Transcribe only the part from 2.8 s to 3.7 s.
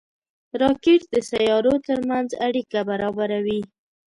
برابروي